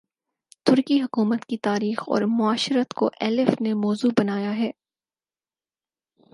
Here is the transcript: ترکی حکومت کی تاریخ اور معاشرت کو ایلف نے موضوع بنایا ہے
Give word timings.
ترکی 0.65 1.01
حکومت 1.01 1.45
کی 1.45 1.57
تاریخ 1.57 2.03
اور 2.07 2.21
معاشرت 2.29 2.93
کو 2.93 3.09
ایلف 3.19 3.61
نے 3.61 3.73
موضوع 3.73 4.11
بنایا 4.19 4.55
ہے 4.57 4.71